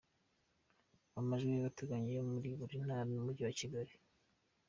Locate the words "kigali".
3.59-3.93